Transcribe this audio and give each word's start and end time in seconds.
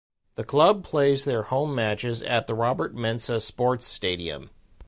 The 0.33 0.43
club 0.43 0.83
plays 0.83 1.25
their 1.25 1.43
home 1.43 1.75
matches 1.75 2.23
at 2.23 2.47
the 2.47 2.55
Robert 2.55 2.95
Mensah 2.95 3.39
Sports 3.39 3.85
Stadium. 3.85 4.49